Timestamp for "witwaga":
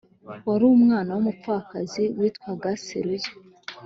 2.19-2.69